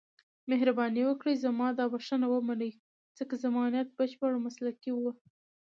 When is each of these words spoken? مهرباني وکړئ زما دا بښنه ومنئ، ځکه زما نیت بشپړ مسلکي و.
مهرباني 0.49 1.01
وکړئ 1.05 1.35
زما 1.45 1.67
دا 1.79 1.85
بښنه 1.93 2.27
ومنئ، 2.29 2.71
ځکه 3.17 3.33
زما 3.43 3.63
نیت 3.73 3.89
بشپړ 3.97 4.31
مسلکي 4.45 4.91
و. 4.95 5.01